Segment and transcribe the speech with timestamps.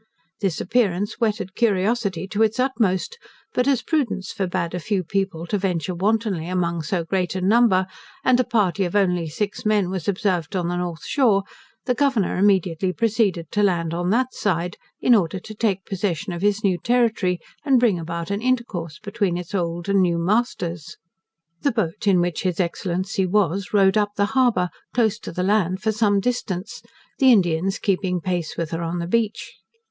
[0.39, 3.19] This appearance whetted curiosity to its utmost,
[3.53, 7.85] but as prudence forbade a few people to venture wantonly among so great a number,
[8.23, 11.43] and a party of only six men was observed on the north shore,
[11.85, 16.41] the Governor immediately proceeded to land on that side, in order to take possession of
[16.41, 20.97] his new territory, and bring about an intercourse between its old and new masters.
[21.61, 25.79] The boat in which his Excellency was, rowed up the harbour, close to the land,
[25.83, 26.81] for some distance;
[27.19, 29.53] the Indians keeping pace with her on the beach.